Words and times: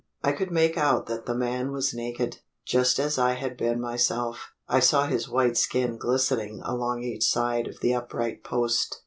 I 0.23 0.31
could 0.31 0.49
make 0.49 0.79
out 0.79 1.05
that 1.05 1.27
the 1.27 1.35
man 1.35 1.71
was 1.71 1.93
naked 1.93 2.39
just 2.65 2.97
as 2.97 3.19
I 3.19 3.33
had 3.33 3.55
been 3.55 3.79
myself: 3.79 4.51
I 4.67 4.79
saw 4.79 5.05
his 5.05 5.29
white 5.29 5.57
skin 5.57 5.97
glistening 5.99 6.59
along 6.65 7.03
each 7.03 7.25
side 7.25 7.67
of 7.67 7.81
the 7.81 7.93
upright 7.93 8.43
post. 8.43 8.99